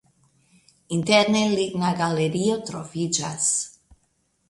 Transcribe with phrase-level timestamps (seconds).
[0.97, 3.51] Interne ligna galerio troviĝas.